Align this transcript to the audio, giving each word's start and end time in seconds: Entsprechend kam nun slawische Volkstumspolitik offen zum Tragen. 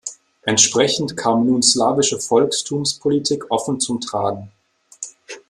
Entsprechend 0.41 1.15
kam 1.15 1.45
nun 1.45 1.61
slawische 1.61 2.17
Volkstumspolitik 2.19 3.51
offen 3.51 3.79
zum 3.79 4.01
Tragen. 4.01 4.51